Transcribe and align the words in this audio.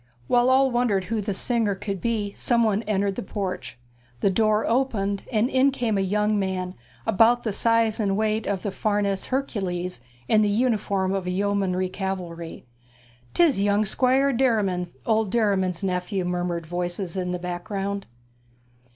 While 0.25 0.49
all 0.49 0.71
wondered 0.71 1.03
who 1.03 1.21
the 1.21 1.31
singer 1.31 1.75
could 1.75 2.01
be 2.01 2.33
somebody 2.33 2.81
entered 2.89 3.13
the 3.13 3.21
porch; 3.21 3.77
the 4.19 4.31
door 4.31 4.65
opened, 4.67 5.25
and 5.31 5.47
in 5.47 5.69
came 5.69 5.95
a 5.95 6.01
young 6.01 6.39
man, 6.39 6.73
about 7.05 7.43
the 7.43 7.53
size 7.53 7.99
and 7.99 8.17
weight 8.17 8.47
of 8.47 8.63
the 8.63 8.71
Farnese 8.71 9.27
Hercules, 9.27 10.01
in 10.27 10.41
the 10.41 10.49
uniform 10.49 11.13
of 11.13 11.25
the 11.25 11.31
yeomanry 11.31 11.87
cavalry. 11.89 12.65
''Tis 13.35 13.61
young 13.61 13.85
Squire 13.85 14.33
Derriman, 14.33 14.87
old 15.05 15.27
Mr. 15.27 15.33
Derriman's 15.33 15.83
nephew,' 15.83 16.25
murmured 16.25 16.65
voices 16.65 17.15
in 17.15 17.31
the 17.31 17.37
background. 17.37 18.07